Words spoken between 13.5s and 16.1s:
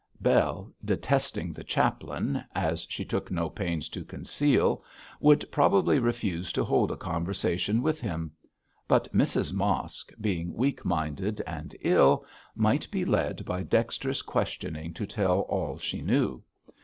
dexterous questioning to tell all she